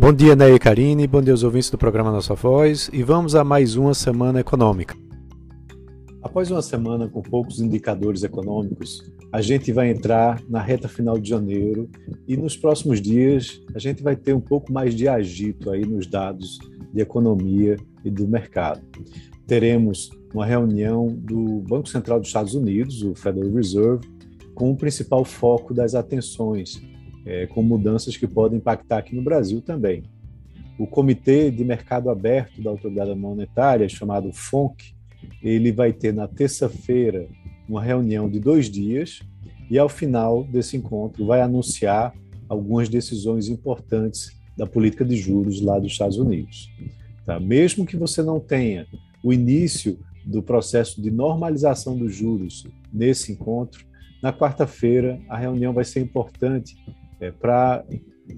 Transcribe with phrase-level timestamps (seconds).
[0.00, 3.34] Bom dia, Ney e Karine, bom dia aos ouvintes do programa Nossa Voz e vamos
[3.34, 4.96] a mais uma semana econômica.
[6.22, 9.02] Após uma semana com poucos indicadores econômicos,
[9.32, 11.90] a gente vai entrar na reta final de janeiro
[12.28, 16.06] e nos próximos dias a gente vai ter um pouco mais de agito aí nos
[16.06, 16.60] dados
[16.94, 18.80] de economia e do mercado.
[19.48, 24.08] Teremos uma reunião do Banco Central dos Estados Unidos, o Federal Reserve,
[24.54, 26.80] com o principal foco das atenções,
[27.26, 30.04] é, com mudanças que podem impactar aqui no Brasil também.
[30.78, 34.94] O Comitê de Mercado Aberto da Autoridade Monetária, chamado FONC,
[35.42, 37.28] ele vai ter na terça-feira
[37.68, 39.20] uma reunião de dois dias
[39.70, 42.14] e, ao final desse encontro, vai anunciar
[42.48, 46.70] algumas decisões importantes da política de juros lá dos Estados Unidos.
[47.26, 47.38] Tá?
[47.38, 48.86] Mesmo que você não tenha
[49.22, 53.86] o início do processo de normalização dos juros nesse encontro,
[54.22, 56.76] na quarta-feira a reunião vai ser importante
[57.20, 57.84] é, para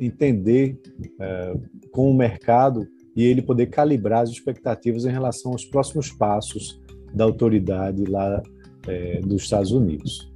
[0.00, 0.78] entender
[1.20, 1.54] é,
[1.90, 6.80] com o mercado e ele poder calibrar as expectativas em relação aos próximos passos
[7.14, 8.42] da autoridade lá
[8.86, 10.30] é, dos Estados Unidos.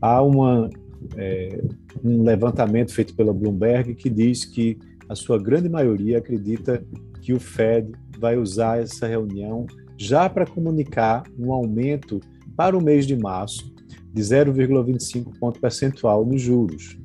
[0.00, 0.70] Há uma,
[1.16, 1.62] é,
[2.02, 4.78] um levantamento feito pela Bloomberg que diz que
[5.08, 6.82] a sua grande maioria acredita
[7.20, 9.66] que o Fed vai usar essa reunião
[9.96, 12.20] já para comunicar um aumento
[12.56, 13.72] para o mês de março
[14.12, 16.98] de 0,25 ponto percentual nos juros.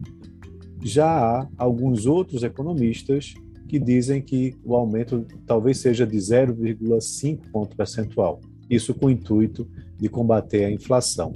[0.87, 3.33] Já há alguns outros economistas
[3.67, 8.39] que dizem que o aumento talvez seja de 0,5 ponto percentual.
[8.69, 9.67] Isso com o intuito
[9.99, 11.33] de combater a inflação.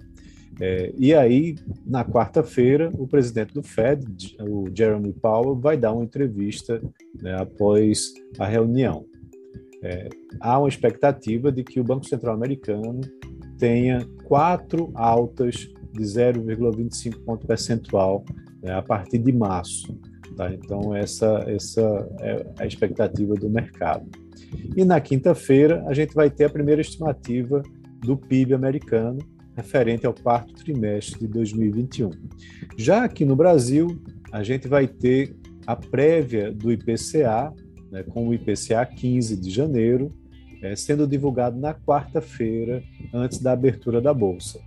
[0.59, 6.03] É, e aí, na quarta-feira, o presidente do Fed, o Jeremy Powell, vai dar uma
[6.03, 6.81] entrevista
[7.22, 9.05] né, após a reunião.
[9.83, 10.07] É,
[10.39, 13.02] há uma expectativa de que o Banco Central Americano
[13.57, 18.23] tenha quatro altas de 0,25 ponto percentual
[18.62, 19.98] né, a partir de março.
[20.36, 20.54] Tá?
[20.54, 21.81] Então, essa, essa
[22.20, 24.08] é a expectativa do mercado.
[24.76, 27.62] E na quinta-feira, a gente vai ter a primeira estimativa
[28.00, 29.19] do PIB americano,
[29.56, 32.12] referente ao quarto trimestre de 2021.
[32.78, 35.35] Já aqui no Brasil, a gente vai ter
[35.68, 37.53] a prévia do IPCA,
[37.91, 40.12] né, com o IPCA 15 de janeiro,
[40.64, 42.84] é, sendo divulgado na quarta-feira,
[43.14, 44.59] antes da abertura da Bolsa.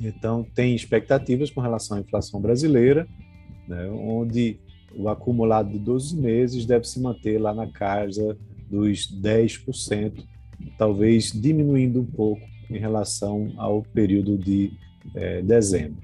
[0.00, 3.06] Então, tem expectativas com relação à inflação brasileira,
[3.66, 4.58] né, onde
[4.94, 8.36] o acumulado de 12 meses deve se manter lá na casa
[8.70, 10.24] dos 10%,
[10.78, 14.72] talvez diminuindo um pouco em relação ao período de
[15.14, 16.02] é, dezembro.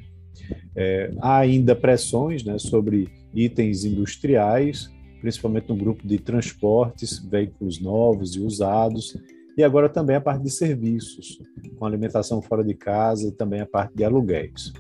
[0.75, 8.35] É, há ainda pressões né, sobre itens industriais, principalmente no grupo de transportes, veículos novos
[8.35, 9.17] e usados,
[9.57, 11.39] e agora também a parte de serviços,
[11.77, 14.73] com alimentação fora de casa e também a parte de aluguéis.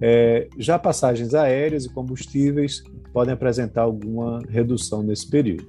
[0.00, 5.66] É, já passagens aéreas e combustíveis podem apresentar alguma redução nesse período.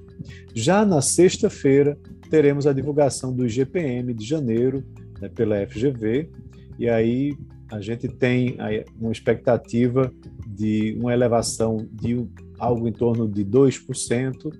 [0.54, 1.98] Já na sexta-feira,
[2.30, 4.84] teremos a divulgação do IGPM de janeiro
[5.20, 6.30] né, pela FGV,
[6.78, 7.36] e aí
[7.70, 8.56] a gente tem
[9.00, 10.12] uma expectativa
[10.46, 12.26] de uma elevação de
[12.58, 14.52] algo em torno de 2%,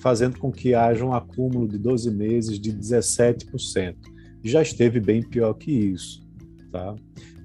[0.00, 3.96] fazendo com que haja um acúmulo de 12 meses de 17%.
[4.42, 6.26] Já esteve bem pior que isso.
[6.72, 6.94] Tá?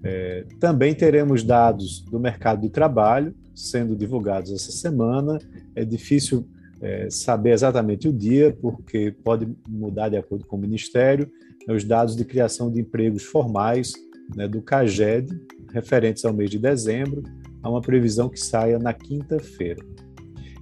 [0.04, 5.40] É, também teremos dados do mercado de trabalho sendo divulgados essa semana.
[5.76, 6.48] É difícil
[6.82, 11.32] é, saber exatamente o dia, porque pode mudar de acordo com o Ministério,
[11.68, 13.94] os dados de criação de empregos formais
[14.36, 15.30] né, do CAGED,
[15.74, 17.24] referentes ao mês de dezembro,
[17.64, 19.84] há uma previsão que saia na quinta-feira.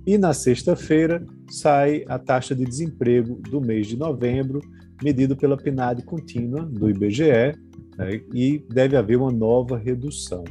[0.06, 4.59] E na sexta-feira sai a taxa de desemprego do mês de novembro,
[5.02, 7.58] medido pela PNAD contínua do IBGE,
[7.97, 10.44] né, e deve haver uma nova redução.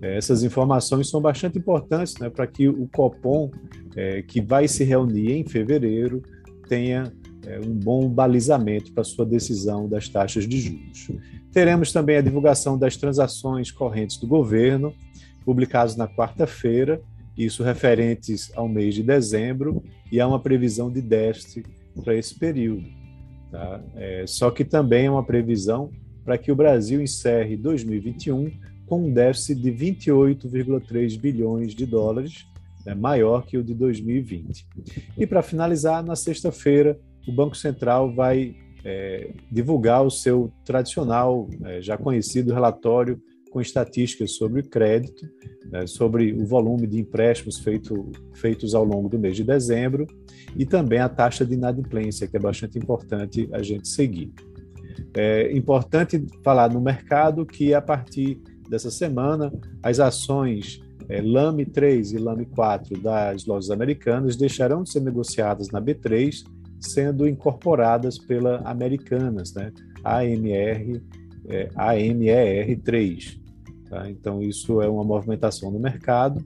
[0.00, 3.50] Essas informações são bastante importantes né, para que o Copom,
[3.94, 6.22] é, que vai se reunir em fevereiro,
[6.68, 7.12] tenha
[7.46, 11.08] é, um bom balizamento para sua decisão das taxas de juros.
[11.52, 14.92] Teremos também a divulgação das transações correntes do governo,
[15.44, 17.00] publicados na quarta-feira,
[17.36, 21.66] isso referentes ao mês de dezembro, e há uma previsão de déficit
[22.04, 22.84] para esse período.
[23.50, 23.82] Tá?
[23.96, 25.90] É, só que também é uma previsão
[26.24, 28.50] para que o Brasil encerre 2021
[28.86, 32.46] com um déficit de 28,3 bilhões de dólares,
[32.84, 34.66] né, maior que o de 2020.
[35.16, 38.54] E para finalizar, na sexta-feira, o Banco Central vai
[38.84, 43.20] é, divulgar o seu tradicional, é, já conhecido relatório
[43.52, 45.28] com estatísticas sobre o crédito,
[45.70, 50.06] né, sobre o volume de empréstimos feito, feitos ao longo do mês de dezembro
[50.56, 54.32] e também a taxa de inadimplência, que é bastante importante a gente seguir.
[55.14, 59.52] É importante falar no mercado que a partir dessa semana
[59.82, 65.68] as ações é, Lame 3 e Lame 4 das lojas americanas deixarão de ser negociadas
[65.68, 66.42] na B3,
[66.80, 69.72] sendo incorporadas pela Americanas, né?
[70.02, 71.02] AMR,
[71.48, 73.41] é, AMER3.
[73.92, 74.10] Tá?
[74.10, 76.42] Então, isso é uma movimentação no mercado.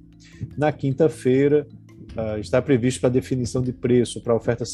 [0.59, 1.65] Na quinta-feira,
[2.17, 4.65] uh, está previsto para definição de preço para a oferta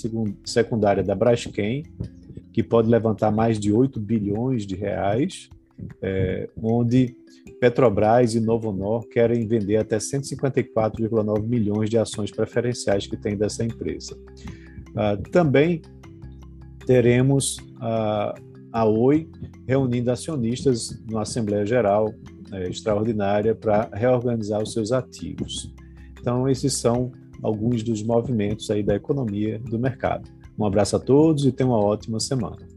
[0.43, 1.85] secundária da Braskem,
[2.51, 5.51] que pode levantar mais de 8 bilhões de reais,
[6.01, 7.15] é, onde
[7.61, 14.17] Petrobras e Novonor querem vender até 154,9 milhões de ações preferenciais que tem dessa empresa.
[14.17, 15.83] Uh, também
[16.87, 18.33] teremos uh,
[18.73, 19.29] a Oi
[19.69, 22.15] reunindo acionistas na Assembleia Geral
[22.53, 25.73] é, extraordinária para reorganizar os seus ativos.
[26.21, 27.11] Então, esses são
[27.43, 30.31] alguns dos movimentos aí da economia do mercado.
[30.59, 32.72] Um abraço a todos e tenham uma ótima semana.